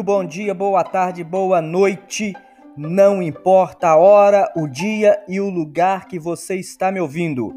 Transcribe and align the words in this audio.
Muito 0.00 0.06
bom 0.06 0.24
dia, 0.24 0.54
boa 0.54 0.82
tarde, 0.82 1.22
boa 1.22 1.60
noite. 1.60 2.32
Não 2.74 3.22
importa 3.22 3.88
a 3.88 3.96
hora, 3.96 4.50
o 4.56 4.66
dia 4.66 5.22
e 5.28 5.38
o 5.38 5.50
lugar 5.50 6.08
que 6.08 6.18
você 6.18 6.56
está 6.56 6.90
me 6.90 6.98
ouvindo. 6.98 7.54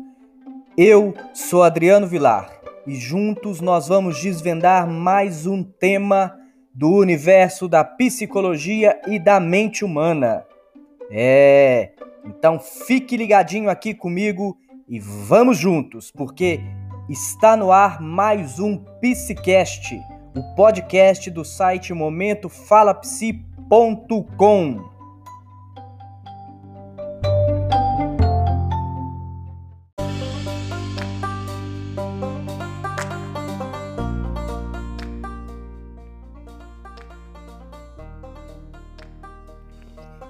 Eu 0.77 1.13
sou 1.33 1.63
Adriano 1.63 2.05
Vilar 2.05 2.49
e 2.85 2.95
juntos 2.95 3.61
nós 3.61 3.87
vamos 3.87 4.19
desvendar 4.19 4.85
mais 4.85 5.47
um 5.47 5.63
tema 5.63 6.37
do 6.73 6.91
universo 6.91 7.69
da 7.69 7.81
psicologia 7.81 8.99
e 9.07 9.17
da 9.17 9.39
mente 9.39 9.85
humana. 9.85 10.43
É, 11.09 11.91
então 12.25 12.59
fique 12.59 13.15
ligadinho 13.15 13.69
aqui 13.69 13.93
comigo 13.93 14.57
e 14.85 14.99
vamos 14.99 15.57
juntos, 15.57 16.11
porque 16.11 16.59
está 17.07 17.55
no 17.55 17.71
ar 17.71 18.01
mais 18.01 18.59
um 18.59 18.75
Psicast 18.99 19.97
o 20.35 20.41
podcast 20.55 21.29
do 21.29 21.45
site 21.45 21.93
momentofalapsi.com. 21.93 24.91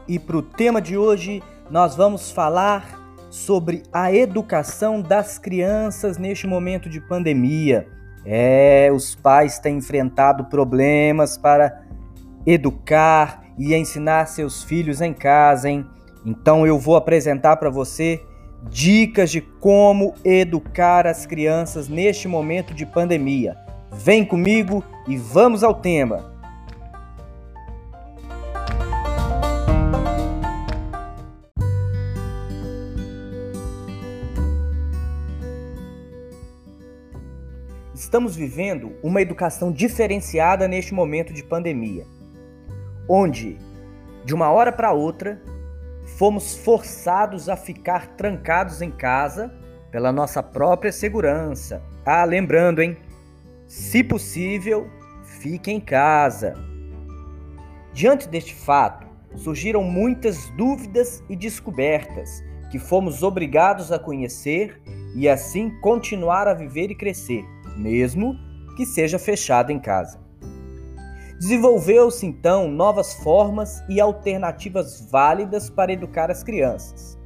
E 0.05 0.19
para 0.19 0.37
o 0.37 0.41
tema 0.41 0.81
de 0.81 0.97
hoje, 0.97 1.41
nós 1.71 1.95
vamos 1.95 2.29
falar 2.29 2.99
sobre 3.31 3.83
a 3.91 4.13
educação 4.13 5.01
das 5.01 5.39
crianças 5.39 6.17
neste 6.17 6.45
momento 6.45 6.89
de 6.89 6.99
pandemia. 6.99 8.02
É, 8.25 8.89
os 8.93 9.15
pais 9.15 9.59
têm 9.59 9.77
enfrentado 9.77 10.45
problemas 10.45 11.37
para 11.37 11.83
educar 12.45 13.43
e 13.57 13.75
ensinar 13.75 14.25
seus 14.27 14.63
filhos 14.63 15.01
em 15.01 15.13
casa, 15.13 15.69
hein? 15.69 15.85
Então 16.25 16.65
eu 16.65 16.79
vou 16.79 16.95
apresentar 16.95 17.57
para 17.57 17.69
você 17.69 18.21
dicas 18.69 19.29
de 19.29 19.41
como 19.41 20.13
educar 20.23 21.05
as 21.05 21.25
crianças 21.25 21.89
neste 21.89 22.27
momento 22.27 22.73
de 22.73 22.85
pandemia. 22.85 23.57
Vem 23.91 24.25
comigo 24.25 24.83
e 25.07 25.17
vamos 25.17 25.63
ao 25.63 25.75
tema. 25.75 26.32
Estamos 38.13 38.35
vivendo 38.35 38.95
uma 39.01 39.23
educação 39.23 39.71
diferenciada 39.71 40.67
neste 40.67 40.93
momento 40.93 41.33
de 41.33 41.43
pandemia, 41.43 42.05
onde, 43.09 43.57
de 44.23 44.35
uma 44.35 44.51
hora 44.51 44.71
para 44.71 44.93
outra, 44.93 45.41
fomos 46.15 46.55
forçados 46.55 47.49
a 47.49 47.55
ficar 47.55 48.09
trancados 48.09 48.83
em 48.83 48.91
casa 48.91 49.51
pela 49.89 50.11
nossa 50.11 50.43
própria 50.43 50.91
segurança. 50.91 51.81
Ah, 52.05 52.23
lembrando, 52.23 52.83
hein? 52.83 52.95
Se 53.65 54.03
possível, 54.03 54.87
fique 55.39 55.71
em 55.71 55.79
casa. 55.79 56.53
Diante 57.93 58.29
deste 58.29 58.53
fato, 58.53 59.07
surgiram 59.35 59.83
muitas 59.83 60.51
dúvidas 60.51 61.23
e 61.27 61.35
descobertas 61.35 62.43
que 62.69 62.77
fomos 62.77 63.23
obrigados 63.23 63.91
a 63.91 63.97
conhecer 63.97 64.79
e 65.15 65.27
assim 65.27 65.71
continuar 65.79 66.47
a 66.47 66.53
viver 66.53 66.91
e 66.91 66.95
crescer 66.95 67.43
mesmo 67.77 68.37
que 68.75 68.85
seja 68.85 69.19
fechado 69.19 69.71
em 69.71 69.79
casa. 69.79 70.19
Desenvolveu-se 71.39 72.25
então 72.25 72.69
novas 72.69 73.13
formas 73.15 73.83
e 73.89 73.99
alternativas 73.99 75.07
válidas 75.11 75.69
para 75.69 75.91
educar 75.91 76.31
as 76.31 76.43
crianças. 76.43 77.17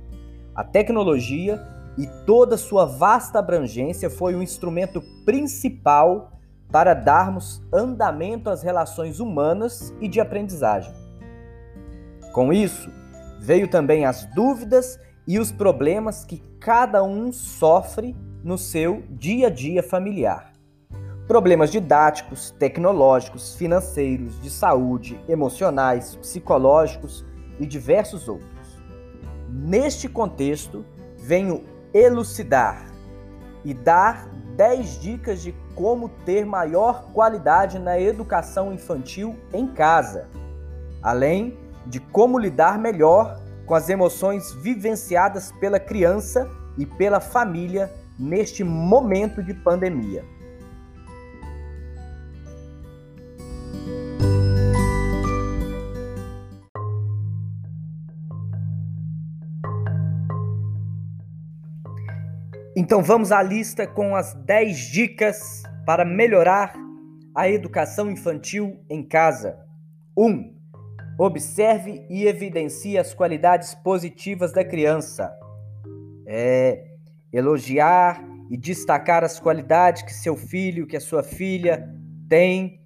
A 0.55 0.63
tecnologia 0.63 1.61
e 1.97 2.07
toda 2.25 2.57
sua 2.57 2.85
vasta 2.85 3.39
abrangência 3.39 4.09
foi 4.09 4.35
o 4.35 4.41
instrumento 4.41 5.01
principal 5.23 6.31
para 6.71 6.93
darmos 6.93 7.61
andamento 7.73 8.49
às 8.49 8.61
relações 8.61 9.19
humanas 9.19 9.93
e 10.01 10.07
de 10.07 10.19
aprendizagem. 10.19 10.93
Com 12.33 12.51
isso, 12.51 12.89
veio 13.39 13.67
também 13.67 14.05
as 14.05 14.25
dúvidas 14.33 14.99
e 15.27 15.39
os 15.39 15.51
problemas 15.51 16.23
que 16.25 16.41
cada 16.59 17.03
um 17.03 17.31
sofre 17.31 18.15
no 18.43 18.57
seu 18.57 19.03
dia 19.09 19.47
a 19.47 19.49
dia 19.49 19.81
familiar. 19.83 20.53
Problemas 21.27 21.71
didáticos, 21.71 22.51
tecnológicos, 22.51 23.55
financeiros, 23.55 24.41
de 24.41 24.49
saúde, 24.49 25.19
emocionais, 25.27 26.15
psicológicos 26.15 27.25
e 27.59 27.65
diversos 27.65 28.29
outros. 28.29 28.81
Neste 29.49 30.07
contexto, 30.07 30.85
venho 31.17 31.63
elucidar 31.93 32.85
e 33.65 33.73
dar 33.73 34.29
10 34.55 35.01
dicas 35.01 35.41
de 35.41 35.53
como 35.75 36.09
ter 36.25 36.45
maior 36.45 37.11
qualidade 37.11 37.77
na 37.77 37.99
educação 37.99 38.73
infantil 38.73 39.35
em 39.53 39.67
casa, 39.67 40.27
além 41.01 41.57
de 41.85 41.99
como 41.99 42.39
lidar 42.39 42.79
melhor 42.79 43.39
com 43.65 43.75
as 43.75 43.89
emoções 43.89 44.53
vivenciadas 44.53 45.51
pela 45.59 45.79
criança 45.79 46.49
e 46.77 46.85
pela 46.85 47.19
família 47.19 47.91
neste 48.17 48.63
momento 48.63 49.43
de 49.43 49.53
pandemia. 49.53 50.23
Então 62.79 63.01
vamos 63.01 63.31
à 63.31 63.41
lista 63.41 63.87
com 63.87 64.15
as 64.15 64.33
10 64.33 64.77
dicas 64.91 65.63
para 65.83 66.05
melhorar 66.05 66.75
a 67.33 67.49
educação 67.49 68.09
infantil 68.11 68.79
em 68.89 69.03
casa. 69.03 69.57
1. 70.15 70.25
Um, 70.25 70.55
observe 71.17 72.05
e 72.07 72.27
evidencie 72.27 72.97
as 72.97 73.13
qualidades 73.13 73.73
positivas 73.73 74.53
da 74.53 74.63
criança. 74.63 75.35
É, 76.27 76.96
elogiar 77.37 78.23
e 78.49 78.57
destacar 78.57 79.23
as 79.23 79.39
qualidades 79.39 80.01
que 80.01 80.13
seu 80.13 80.35
filho, 80.35 80.87
que 80.87 80.97
a 80.97 81.01
sua 81.01 81.21
filha 81.21 81.87
tem, 82.27 82.81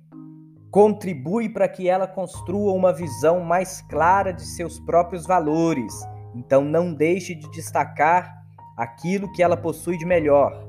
contribui 0.70 1.50
para 1.50 1.68
que 1.68 1.88
ela 1.88 2.08
construa 2.08 2.74
uma 2.74 2.94
visão 2.94 3.42
mais 3.42 3.82
clara 3.82 4.32
de 4.32 4.44
seus 4.44 4.80
próprios 4.80 5.26
valores. 5.26 5.94
Então 6.36 6.64
não 6.64 6.94
deixe 6.94 7.36
de 7.36 7.50
destacar 7.52 8.42
aquilo 8.78 9.32
que 9.32 9.44
ela 9.44 9.58
possui 9.58 9.98
de 9.98 10.06
melhor. 10.06 10.66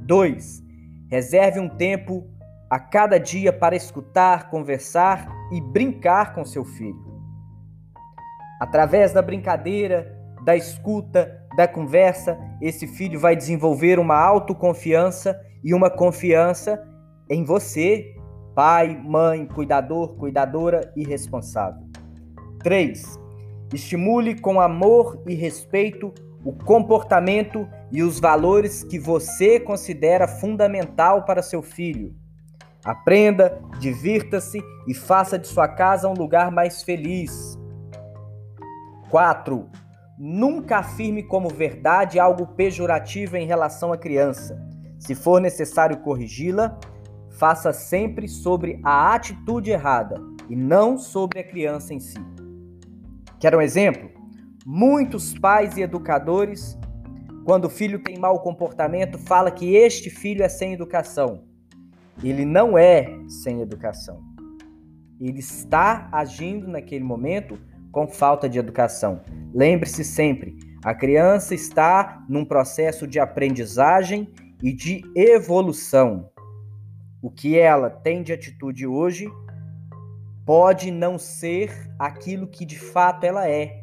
2. 0.00 0.62
Reserve 1.10 1.60
um 1.60 1.68
tempo 1.68 2.26
a 2.70 2.78
cada 2.78 3.18
dia 3.18 3.52
para 3.52 3.76
escutar, 3.76 4.48
conversar 4.48 5.28
e 5.52 5.60
brincar 5.60 6.32
com 6.32 6.44
seu 6.44 6.64
filho. 6.64 7.12
Através 8.60 9.12
da 9.12 9.20
brincadeira, 9.20 10.16
da 10.44 10.56
escuta, 10.56 11.41
da 11.56 11.68
conversa, 11.68 12.38
esse 12.60 12.86
filho 12.86 13.18
vai 13.18 13.36
desenvolver 13.36 13.98
uma 13.98 14.16
autoconfiança 14.16 15.38
e 15.62 15.74
uma 15.74 15.90
confiança 15.90 16.82
em 17.28 17.44
você, 17.44 18.14
pai, 18.54 19.00
mãe, 19.02 19.46
cuidador, 19.46 20.16
cuidadora 20.16 20.92
e 20.96 21.04
responsável. 21.04 21.82
3. 22.62 23.18
Estimule 23.72 24.38
com 24.40 24.60
amor 24.60 25.22
e 25.26 25.34
respeito 25.34 26.12
o 26.44 26.52
comportamento 26.52 27.68
e 27.90 28.02
os 28.02 28.18
valores 28.18 28.82
que 28.82 28.98
você 28.98 29.60
considera 29.60 30.26
fundamental 30.26 31.24
para 31.24 31.42
seu 31.42 31.62
filho. 31.62 32.14
Aprenda, 32.84 33.60
divirta-se 33.78 34.60
e 34.88 34.94
faça 34.94 35.38
de 35.38 35.46
sua 35.46 35.68
casa 35.68 36.08
um 36.08 36.14
lugar 36.14 36.50
mais 36.50 36.82
feliz. 36.82 37.56
4. 39.08 39.68
Nunca 40.18 40.78
afirme 40.78 41.22
como 41.22 41.48
verdade 41.48 42.18
algo 42.18 42.46
pejorativo 42.48 43.36
em 43.36 43.46
relação 43.46 43.92
à 43.92 43.98
criança. 43.98 44.60
Se 44.98 45.14
for 45.14 45.40
necessário 45.40 45.98
corrigi-la, 45.98 46.78
faça 47.30 47.72
sempre 47.72 48.28
sobre 48.28 48.80
a 48.84 49.14
atitude 49.14 49.70
errada 49.70 50.20
e 50.48 50.54
não 50.54 50.98
sobre 50.98 51.40
a 51.40 51.44
criança 51.44 51.94
em 51.94 51.98
si. 51.98 52.18
Quer 53.40 53.56
um 53.56 53.60
exemplo? 53.60 54.10
Muitos 54.64 55.36
pais 55.36 55.76
e 55.76 55.82
educadores, 55.82 56.78
quando 57.44 57.64
o 57.64 57.70
filho 57.70 58.00
tem 58.00 58.16
mau 58.18 58.38
comportamento, 58.40 59.18
fala 59.18 59.50
que 59.50 59.74
este 59.74 60.08
filho 60.08 60.44
é 60.44 60.48
sem 60.48 60.72
educação. 60.72 61.42
Ele 62.22 62.44
não 62.44 62.78
é 62.78 63.08
sem 63.26 63.60
educação. 63.60 64.20
Ele 65.20 65.40
está 65.40 66.08
agindo 66.12 66.68
naquele 66.68 67.02
momento 67.02 67.58
com 67.92 68.08
falta 68.08 68.48
de 68.48 68.58
educação. 68.58 69.20
Lembre-se 69.54 70.02
sempre, 70.02 70.56
a 70.82 70.94
criança 70.94 71.54
está 71.54 72.24
num 72.28 72.44
processo 72.44 73.06
de 73.06 73.20
aprendizagem 73.20 74.32
e 74.62 74.72
de 74.72 75.02
evolução. 75.14 76.30
O 77.20 77.30
que 77.30 77.56
ela 77.56 77.90
tem 77.90 78.22
de 78.22 78.32
atitude 78.32 78.86
hoje 78.86 79.30
pode 80.44 80.90
não 80.90 81.18
ser 81.18 81.70
aquilo 81.98 82.48
que 82.48 82.64
de 82.64 82.78
fato 82.78 83.24
ela 83.24 83.48
é. 83.48 83.82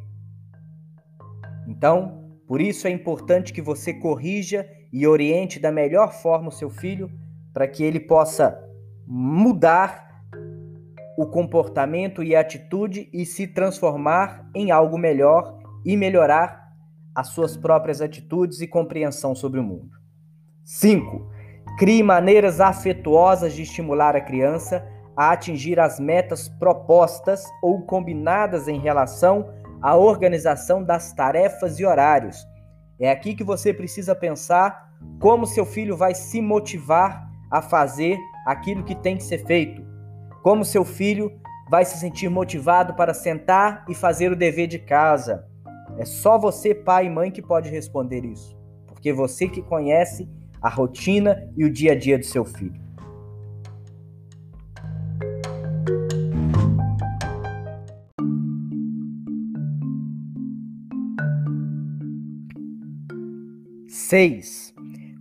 Então, 1.68 2.20
por 2.48 2.60
isso 2.60 2.88
é 2.88 2.90
importante 2.90 3.54
que 3.54 3.62
você 3.62 3.94
corrija 3.94 4.68
e 4.92 5.06
oriente 5.08 5.60
da 5.60 5.72
melhor 5.72 6.12
forma 6.12 6.50
o 6.50 6.52
seu 6.52 6.70
filho 6.70 7.10
para 7.54 7.68
que 7.68 7.84
ele 7.84 8.00
possa 8.00 8.60
mudar 9.06 10.09
o 11.20 11.28
comportamento 11.28 12.24
e 12.24 12.34
atitude 12.34 13.10
e 13.12 13.26
se 13.26 13.46
transformar 13.46 14.50
em 14.56 14.72
algo 14.72 14.98
melhor 14.98 15.60
e 15.86 15.98
melhorar 15.98 16.70
as 17.14 17.28
suas 17.28 17.58
próprias 17.58 18.00
atitudes 18.00 18.62
e 18.62 18.68
compreensão 18.68 19.36
sobre 19.36 19.60
o 19.60 19.64
mundo. 19.64 19.90
5. 20.64 21.30
Crie 21.78 22.02
maneiras 22.02 22.62
afetuosas 22.62 23.54
de 23.54 23.64
estimular 23.64 24.16
a 24.16 24.22
criança 24.22 24.88
a 25.14 25.32
atingir 25.32 25.78
as 25.78 26.00
metas 26.00 26.48
propostas 26.48 27.44
ou 27.62 27.82
combinadas 27.82 28.70
em 28.70 28.80
relação 28.80 29.50
à 29.82 29.98
organização 29.98 30.82
das 30.82 31.12
tarefas 31.12 31.82
e 31.82 31.86
horários. 31.86 32.48
É 32.98 33.12
aqui 33.12 33.36
que 33.36 33.44
você 33.44 33.74
precisa 33.74 34.16
pensar 34.16 34.90
como 35.20 35.46
seu 35.46 35.66
filho 35.66 35.98
vai 35.98 36.16
se 36.16 36.40
motivar 36.40 37.30
a 37.52 37.62
fazer 37.62 38.18
aquilo 38.46 38.86
que 38.86 38.96
tem 38.96 39.18
que 39.18 39.24
ser 39.24 39.46
feito. 39.46 39.89
Como 40.42 40.64
seu 40.64 40.86
filho 40.86 41.32
vai 41.70 41.84
se 41.84 41.98
sentir 41.98 42.30
motivado 42.30 42.94
para 42.94 43.14
sentar 43.14 43.84
e 43.90 43.94
fazer 43.94 44.32
o 44.32 44.36
dever 44.36 44.68
de 44.68 44.80
casa. 44.80 45.46
É 45.98 46.06
só 46.06 46.40
você, 46.40 46.74
pai 46.74 47.08
e 47.08 47.10
mãe, 47.10 47.30
que 47.30 47.42
pode 47.42 47.70
responder 47.70 48.24
isso, 48.24 48.58
porque 48.88 49.12
você 49.12 49.50
que 49.50 49.62
conhece 49.62 50.30
a 50.62 50.70
rotina 50.70 51.38
e 51.58 51.66
o 51.66 51.70
dia 51.70 51.92
a 51.92 51.96
dia 51.96 52.18
do 52.18 52.26
seu 52.26 52.46
filho. 52.46 52.80
Seis. 63.88 64.74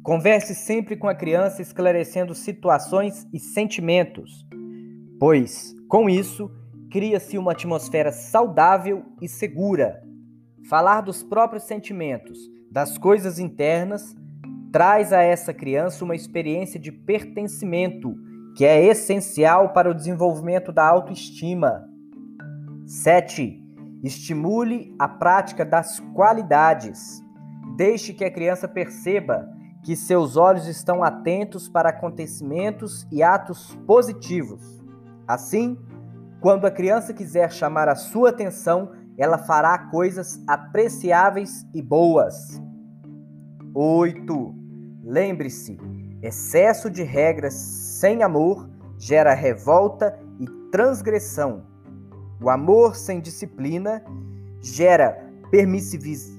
Converse 0.02 0.54
sempre 0.54 0.96
com 0.96 1.08
a 1.08 1.14
criança 1.14 1.60
esclarecendo 1.60 2.34
situações 2.34 3.26
e 3.32 3.38
sentimentos, 3.38 4.47
pois, 5.18 5.74
com 5.88 6.08
isso, 6.08 6.50
cria-se 6.90 7.36
uma 7.36 7.52
atmosfera 7.52 8.12
saudável 8.12 9.04
e 9.20 9.28
segura. 9.28 10.02
Falar 10.68 11.00
dos 11.00 11.22
próprios 11.22 11.64
sentimentos, 11.64 12.38
das 12.70 12.98
coisas 12.98 13.38
internas, 13.38 14.14
traz 14.72 15.12
a 15.12 15.22
essa 15.22 15.52
criança 15.54 16.04
uma 16.04 16.14
experiência 16.14 16.78
de 16.78 16.92
pertencimento 16.92 18.14
que 18.56 18.64
é 18.64 18.84
essencial 18.84 19.72
para 19.72 19.90
o 19.90 19.94
desenvolvimento 19.94 20.72
da 20.72 20.86
autoestima. 20.86 21.88
7. 22.86 23.62
Estimule 24.02 24.94
a 24.98 25.08
prática 25.08 25.64
das 25.64 26.00
qualidades. 26.14 27.22
Deixe 27.76 28.12
que 28.12 28.24
a 28.24 28.30
criança 28.30 28.66
perceba 28.66 29.48
que 29.84 29.94
seus 29.94 30.36
olhos 30.36 30.66
estão 30.66 31.02
atentos 31.02 31.68
para 31.68 31.90
acontecimentos 31.90 33.06
e 33.10 33.22
atos 33.22 33.78
positivos. 33.86 34.77
Assim, 35.28 35.76
quando 36.40 36.66
a 36.66 36.70
criança 36.70 37.12
quiser 37.12 37.52
chamar 37.52 37.86
a 37.86 37.94
sua 37.94 38.30
atenção, 38.30 38.92
ela 39.18 39.36
fará 39.36 39.76
coisas 39.76 40.42
apreciáveis 40.46 41.66
e 41.74 41.82
boas. 41.82 42.58
8. 43.74 44.54
Lembre-se: 45.04 45.78
excesso 46.22 46.88
de 46.88 47.02
regras 47.02 47.52
sem 47.52 48.22
amor 48.22 48.70
gera 48.96 49.34
revolta 49.34 50.18
e 50.40 50.46
transgressão. 50.70 51.66
O 52.40 52.48
amor 52.48 52.96
sem 52.96 53.20
disciplina 53.20 54.02
gera 54.62 55.28
permissividade 55.50 56.37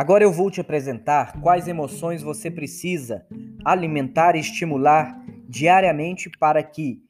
Agora 0.00 0.24
eu 0.24 0.32
vou 0.32 0.50
te 0.50 0.62
apresentar 0.62 1.42
quais 1.42 1.68
emoções 1.68 2.22
você 2.22 2.50
precisa 2.50 3.26
alimentar 3.62 4.34
e 4.34 4.40
estimular 4.40 5.22
diariamente 5.46 6.30
para 6.40 6.62
que 6.62 7.02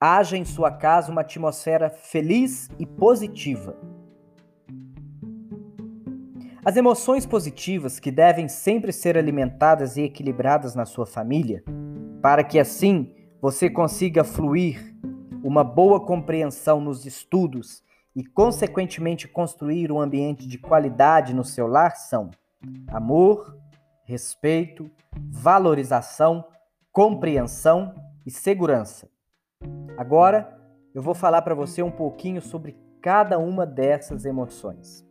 haja 0.00 0.36
em 0.36 0.44
sua 0.44 0.70
casa 0.70 1.10
uma 1.10 1.22
atmosfera 1.22 1.90
feliz 1.90 2.70
e 2.78 2.86
positiva. 2.86 3.76
As 6.64 6.76
emoções 6.76 7.26
positivas 7.26 7.98
que 7.98 8.12
devem 8.12 8.46
sempre 8.46 8.92
ser 8.92 9.18
alimentadas 9.18 9.96
e 9.96 10.02
equilibradas 10.02 10.76
na 10.76 10.86
sua 10.86 11.06
família, 11.06 11.64
para 12.22 12.44
que 12.44 12.60
assim 12.60 13.12
você 13.42 13.68
consiga 13.68 14.22
fluir 14.22 14.94
uma 15.42 15.64
boa 15.64 16.06
compreensão 16.06 16.80
nos 16.80 17.04
estudos 17.04 17.82
e, 18.18 18.24
consequentemente, 18.24 19.28
construir 19.28 19.92
um 19.92 20.00
ambiente 20.00 20.44
de 20.48 20.58
qualidade 20.58 21.32
no 21.32 21.44
seu 21.44 21.68
lar 21.68 21.94
são 21.94 22.32
amor, 22.88 23.56
respeito, 24.02 24.90
valorização, 25.30 26.44
compreensão 26.90 27.94
e 28.26 28.30
segurança. 28.32 29.08
Agora, 29.96 30.58
eu 30.92 31.00
vou 31.00 31.14
falar 31.14 31.42
para 31.42 31.54
você 31.54 31.80
um 31.80 31.92
pouquinho 31.92 32.42
sobre 32.42 32.76
cada 33.00 33.38
uma 33.38 33.64
dessas 33.64 34.24
emoções. 34.24 35.06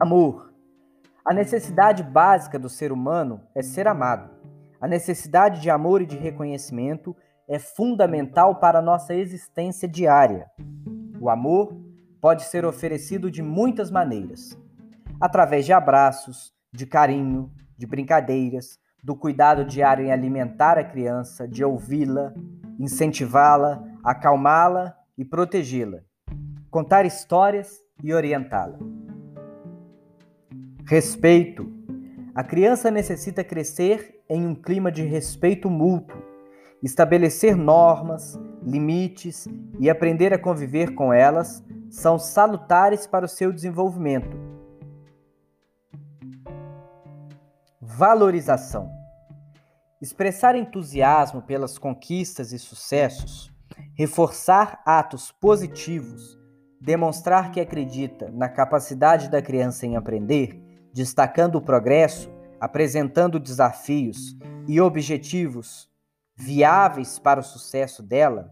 Amor. 0.00 0.54
A 1.22 1.34
necessidade 1.34 2.02
básica 2.02 2.58
do 2.58 2.70
ser 2.70 2.90
humano 2.90 3.42
é 3.54 3.60
ser 3.60 3.86
amado. 3.86 4.30
A 4.80 4.88
necessidade 4.88 5.60
de 5.60 5.68
amor 5.68 6.00
e 6.00 6.06
de 6.06 6.16
reconhecimento 6.16 7.14
é 7.46 7.58
fundamental 7.58 8.54
para 8.54 8.78
a 8.78 8.82
nossa 8.82 9.14
existência 9.14 9.86
diária. 9.86 10.50
O 11.20 11.28
amor 11.28 11.76
pode 12.18 12.44
ser 12.44 12.64
oferecido 12.64 13.30
de 13.30 13.42
muitas 13.42 13.90
maneiras: 13.90 14.58
através 15.20 15.66
de 15.66 15.72
abraços, 15.72 16.52
de 16.72 16.86
carinho, 16.86 17.52
de 17.76 17.86
brincadeiras, 17.86 18.78
do 19.04 19.14
cuidado 19.14 19.64
diário 19.64 20.04
em 20.04 20.12
alimentar 20.12 20.78
a 20.78 20.84
criança, 20.84 21.46
de 21.46 21.62
ouvi-la, 21.62 22.32
incentivá-la, 22.78 23.82
acalmá-la 24.02 24.96
e 25.16 25.24
protegê-la, 25.24 26.00
contar 26.70 27.04
histórias 27.04 27.82
e 28.02 28.14
orientá-la. 28.14 28.78
Respeito. 30.86 31.70
A 32.34 32.42
criança 32.42 32.90
necessita 32.90 33.44
crescer 33.44 34.22
em 34.28 34.46
um 34.46 34.54
clima 34.54 34.90
de 34.90 35.02
respeito 35.02 35.68
mútuo, 35.68 36.22
estabelecer 36.82 37.56
normas, 37.56 38.38
limites 38.62 39.48
e 39.78 39.88
aprender 39.88 40.32
a 40.32 40.38
conviver 40.38 40.94
com 40.94 41.12
elas 41.12 41.64
são 41.90 42.18
salutares 42.18 43.06
para 43.06 43.24
o 43.24 43.28
seu 43.28 43.52
desenvolvimento. 43.52 44.36
Valorização. 47.80 48.90
Expressar 50.00 50.54
entusiasmo 50.54 51.42
pelas 51.42 51.76
conquistas 51.76 52.52
e 52.52 52.58
sucessos, 52.58 53.52
reforçar 53.94 54.80
atos 54.86 55.30
positivos, 55.32 56.38
demonstrar 56.80 57.50
que 57.50 57.60
acredita 57.60 58.30
na 58.30 58.48
capacidade 58.48 59.28
da 59.28 59.42
criança 59.42 59.84
em 59.84 59.96
aprender, 59.96 60.58
destacando 60.94 61.56
o 61.56 61.62
progresso, 61.62 62.30
apresentando 62.58 63.38
desafios 63.38 64.36
e 64.66 64.80
objetivos 64.80 65.89
viáveis 66.40 67.18
para 67.18 67.40
o 67.40 67.44
sucesso 67.44 68.02
dela, 68.02 68.50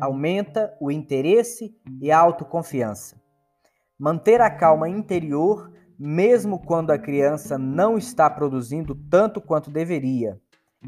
aumenta 0.00 0.76
o 0.80 0.90
interesse 0.90 1.72
e 2.00 2.10
a 2.10 2.18
autoconfiança. 2.18 3.16
Manter 3.96 4.40
a 4.40 4.50
calma 4.50 4.88
interior, 4.88 5.72
mesmo 5.98 6.58
quando 6.58 6.90
a 6.90 6.98
criança 6.98 7.56
não 7.56 7.96
está 7.96 8.28
produzindo 8.28 8.94
tanto 8.94 9.40
quanto 9.40 9.70
deveria, 9.70 10.40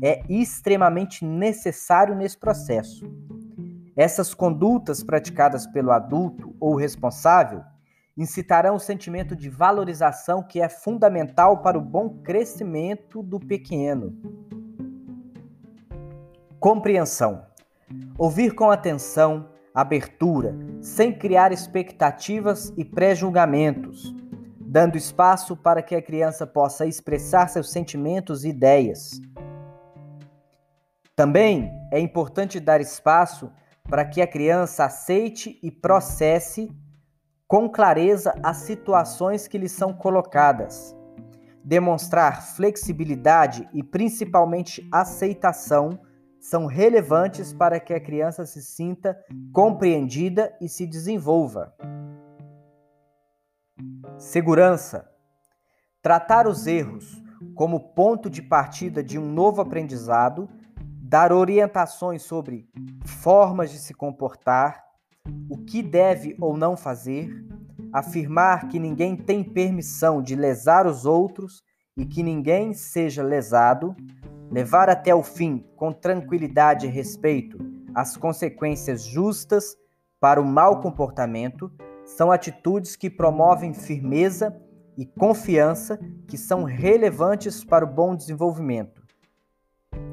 é 0.02 0.22
extremamente 0.28 1.24
necessário 1.24 2.14
nesse 2.16 2.36
processo. 2.36 3.04
Essas 3.96 4.34
condutas 4.34 5.02
praticadas 5.02 5.66
pelo 5.66 5.92
adulto 5.92 6.54
ou 6.60 6.74
responsável 6.74 7.62
incitarão 8.16 8.74
o 8.74 8.80
sentimento 8.80 9.36
de 9.36 9.48
valorização 9.48 10.42
que 10.42 10.60
é 10.60 10.68
fundamental 10.68 11.58
para 11.62 11.78
o 11.78 11.82
bom 11.82 12.20
crescimento 12.22 13.22
do 13.22 13.38
pequeno. 13.38 14.16
Compreensão. 16.60 17.46
Ouvir 18.18 18.54
com 18.54 18.70
atenção, 18.70 19.48
abertura, 19.74 20.54
sem 20.82 21.10
criar 21.10 21.52
expectativas 21.52 22.70
e 22.76 22.84
pré-julgamentos, 22.84 24.14
dando 24.60 24.98
espaço 24.98 25.56
para 25.56 25.80
que 25.80 25.94
a 25.94 26.02
criança 26.02 26.46
possa 26.46 26.84
expressar 26.84 27.48
seus 27.48 27.70
sentimentos 27.70 28.44
e 28.44 28.50
ideias. 28.50 29.22
Também 31.16 31.72
é 31.90 31.98
importante 31.98 32.60
dar 32.60 32.78
espaço 32.78 33.50
para 33.88 34.04
que 34.04 34.20
a 34.20 34.26
criança 34.26 34.84
aceite 34.84 35.58
e 35.62 35.70
processe 35.70 36.70
com 37.48 37.70
clareza 37.70 38.38
as 38.42 38.58
situações 38.58 39.48
que 39.48 39.56
lhe 39.56 39.68
são 39.68 39.94
colocadas, 39.94 40.94
demonstrar 41.64 42.54
flexibilidade 42.54 43.66
e 43.72 43.82
principalmente 43.82 44.86
aceitação 44.92 45.98
são 46.40 46.64
relevantes 46.64 47.52
para 47.52 47.78
que 47.78 47.92
a 47.92 48.00
criança 48.00 48.46
se 48.46 48.62
sinta 48.62 49.16
compreendida 49.52 50.56
e 50.60 50.68
se 50.68 50.86
desenvolva. 50.86 51.74
Segurança. 54.18 55.08
Tratar 56.02 56.46
os 56.46 56.66
erros 56.66 57.22
como 57.54 57.92
ponto 57.94 58.30
de 58.30 58.40
partida 58.40 59.02
de 59.04 59.18
um 59.18 59.30
novo 59.30 59.60
aprendizado, 59.60 60.48
dar 60.80 61.30
orientações 61.30 62.22
sobre 62.22 62.66
formas 63.04 63.70
de 63.70 63.78
se 63.78 63.92
comportar, 63.92 64.82
o 65.48 65.58
que 65.58 65.82
deve 65.82 66.34
ou 66.40 66.56
não 66.56 66.76
fazer, 66.76 67.30
afirmar 67.92 68.68
que 68.68 68.78
ninguém 68.78 69.14
tem 69.14 69.44
permissão 69.44 70.22
de 70.22 70.34
lesar 70.34 70.86
os 70.86 71.04
outros 71.04 71.62
e 71.96 72.06
que 72.06 72.22
ninguém 72.22 72.72
seja 72.72 73.22
lesado, 73.22 73.94
levar 74.50 74.90
até 74.90 75.14
o 75.14 75.22
fim, 75.22 75.64
com 75.76 75.92
tranquilidade 75.92 76.86
e 76.86 76.90
respeito, 76.90 77.58
as 77.94 78.16
consequências 78.16 79.02
justas 79.02 79.76
para 80.18 80.40
o 80.40 80.44
mau 80.44 80.80
comportamento, 80.80 81.72
são 82.04 82.30
atitudes 82.30 82.96
que 82.96 83.08
promovem 83.08 83.72
firmeza 83.72 84.54
e 84.98 85.06
confiança 85.06 85.98
que 86.26 86.36
são 86.36 86.64
relevantes 86.64 87.64
para 87.64 87.84
o 87.84 87.88
bom 87.88 88.14
desenvolvimento. 88.14 89.02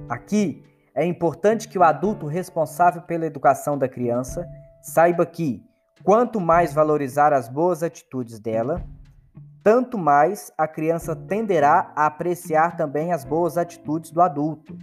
Aqui 0.07 0.63
é 0.93 1.05
importante 1.05 1.67
que 1.67 1.77
o 1.77 1.83
adulto 1.83 2.25
responsável 2.25 3.01
pela 3.01 3.25
educação 3.25 3.77
da 3.77 3.89
criança 3.89 4.47
saiba 4.81 5.25
que, 5.25 5.61
quanto 6.03 6.39
mais 6.39 6.73
valorizar 6.73 7.33
as 7.33 7.49
boas 7.49 7.83
atitudes 7.83 8.39
dela, 8.39 8.83
tanto 9.63 9.97
mais 9.97 10.51
a 10.57 10.67
criança 10.67 11.15
tenderá 11.15 11.91
a 11.95 12.05
apreciar 12.05 12.75
também 12.75 13.11
as 13.11 13.25
boas 13.25 13.57
atitudes 13.57 14.11
do 14.11 14.21
adulto 14.21 14.77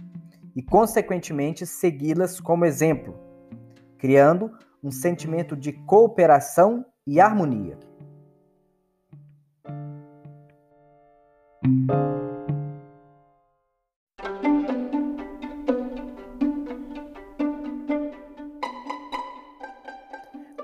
e, 0.55 0.61
consequentemente, 0.61 1.65
segui-las 1.65 2.39
como 2.39 2.65
exemplo, 2.65 3.19
criando 3.97 4.51
um 4.83 4.91
sentimento 4.91 5.55
de 5.55 5.73
cooperação 5.73 6.85
e 7.05 7.19
harmonia. 7.19 7.77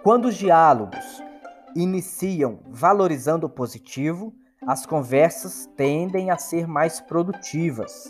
Quando 0.03 0.25
os 0.25 0.35
diálogos 0.35 1.20
iniciam 1.75 2.59
valorizando 2.67 3.47
o 3.47 3.49
positivo, 3.49 4.33
as 4.65 4.85
conversas 4.85 5.67
tendem 5.75 6.29
a 6.29 6.37
ser 6.37 6.67
mais 6.67 6.99
produtivas. 6.99 8.09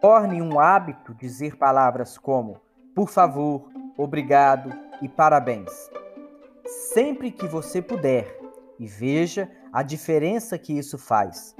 Torne 0.00 0.40
um 0.40 0.60
hábito 0.60 1.14
dizer 1.14 1.56
palavras 1.56 2.18
como 2.18 2.60
por 2.94 3.08
favor, 3.08 3.68
obrigado 3.98 4.72
e 5.02 5.08
parabéns. 5.08 5.90
Sempre 6.64 7.32
que 7.32 7.46
você 7.46 7.82
puder 7.82 8.38
e 8.78 8.86
veja 8.86 9.50
a 9.72 9.82
diferença 9.82 10.56
que 10.56 10.78
isso 10.78 10.96
faz. 10.96 11.56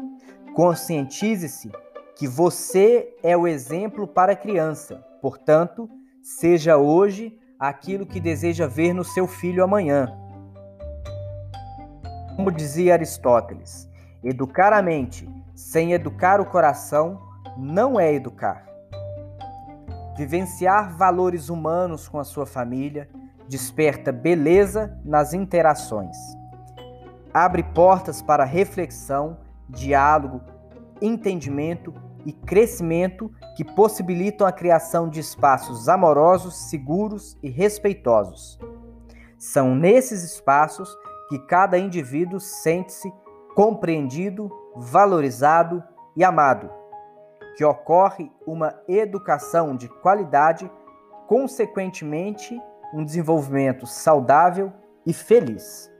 Conscientize-se 0.54 1.72
que 2.14 2.28
você 2.28 3.16
é 3.20 3.36
o 3.36 3.48
exemplo 3.48 4.06
para 4.06 4.32
a 4.32 4.36
criança, 4.36 5.04
portanto, 5.20 5.90
seja 6.22 6.76
hoje 6.76 7.36
aquilo 7.58 8.06
que 8.06 8.20
deseja 8.20 8.68
ver 8.68 8.92
no 8.92 9.04
seu 9.04 9.26
filho 9.26 9.64
amanhã. 9.64 10.16
Como 12.36 12.50
dizia 12.50 12.94
Aristóteles, 12.94 13.88
educar 14.22 14.72
a 14.72 14.82
mente 14.82 15.28
sem 15.54 15.92
educar 15.92 16.40
o 16.40 16.46
coração 16.46 17.20
não 17.56 17.98
é 17.98 18.12
educar. 18.12 18.66
Vivenciar 20.16 20.96
valores 20.96 21.48
humanos 21.48 22.08
com 22.08 22.18
a 22.18 22.24
sua 22.24 22.44
família 22.44 23.08
desperta 23.48 24.10
beleza 24.10 24.98
nas 25.04 25.32
interações. 25.32 26.16
Abre 27.32 27.62
portas 27.62 28.20
para 28.20 28.44
reflexão, 28.44 29.38
diálogo, 29.68 30.40
entendimento 31.00 31.94
e 32.24 32.32
crescimento 32.32 33.30
que 33.56 33.64
possibilitam 33.64 34.46
a 34.46 34.52
criação 34.52 35.08
de 35.08 35.20
espaços 35.20 35.88
amorosos, 35.88 36.68
seguros 36.68 37.36
e 37.42 37.48
respeitosos. 37.48 38.58
São 39.38 39.74
nesses 39.74 40.22
espaços 40.24 40.96
que 41.28 41.38
cada 41.38 41.78
indivíduo 41.78 42.40
sente-se 42.40 43.12
compreendido, 43.54 44.50
valorizado 44.76 45.82
e 46.16 46.24
amado, 46.24 46.70
que 47.56 47.64
ocorre 47.64 48.30
uma 48.46 48.74
educação 48.88 49.76
de 49.76 49.88
qualidade, 49.88 50.70
consequentemente, 51.26 52.60
um 52.92 53.04
desenvolvimento 53.04 53.86
saudável 53.86 54.72
e 55.06 55.12
feliz. 55.12 55.92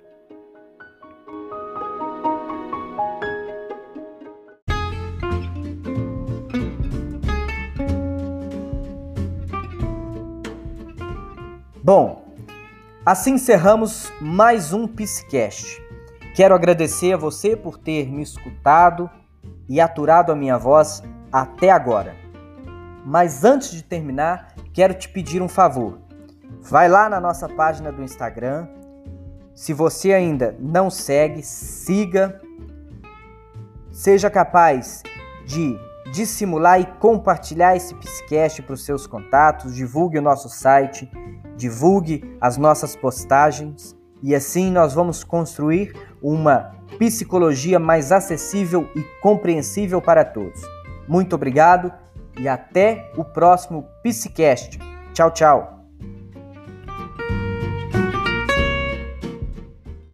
Bom, 11.83 12.24
assim 13.05 13.35
encerramos 13.35 14.11
mais 14.19 14.73
um 14.73 14.87
Psicast. 14.87 15.83
Quero 16.35 16.55
agradecer 16.55 17.13
a 17.13 17.19
você 17.19 17.55
por 17.55 17.77
ter 17.77 18.11
me 18.11 18.23
escutado 18.23 19.11
e 19.69 19.81
aturado 19.81 20.33
a 20.33 20.37
minha 20.37 20.57
voz 20.57 21.03
até 21.31 21.71
agora. 21.71 22.17
Mas 23.05 23.45
antes 23.45 23.71
de 23.71 23.83
terminar, 23.83 24.55
quero 24.73 24.95
te 24.95 25.09
pedir 25.09 25.43
um 25.43 25.49
favor. 25.49 25.99
Vai 26.63 26.89
lá 26.89 27.11
na 27.11 27.21
nossa 27.21 27.47
página 27.47 27.93
do 27.93 28.03
Instagram. 28.03 28.67
Se 29.55 29.75
você 29.75 30.15
ainda 30.15 30.57
não 30.59 30.89
segue, 30.89 31.43
siga. 31.43 32.41
Seja 33.93 34.31
capaz 34.31 35.03
de 35.45 35.79
dissimular 36.11 36.81
e 36.81 36.87
compartilhar 36.87 37.77
esse 37.77 37.95
Psicast 37.97 38.63
para 38.63 38.75
os 38.75 38.85
seus 38.85 39.07
contatos. 39.07 39.75
Divulgue 39.75 40.19
o 40.19 40.23
nosso 40.23 40.49
site 40.49 41.09
divulgue 41.57 42.37
as 42.41 42.57
nossas 42.57 42.97
postagens 42.97 43.97
e 44.23 44.35
assim 44.35 44.71
nós 44.71 44.95
vamos 44.95 45.23
construir 45.23 45.93
uma 46.23 46.75
psicologia 46.99 47.79
mais 47.79 48.13
acessível 48.13 48.89
e 48.97 49.03
compreensível 49.21 50.01
para 50.01 50.25
todos. 50.25 50.63
Muito 51.07 51.35
obrigado 51.35 51.93
e 52.39 52.49
até 52.49 53.11
o 53.17 53.25
próximo 53.25 53.87
Psicast. 54.03 54.79
Tchau, 55.13 55.31
tchau. 55.31 55.74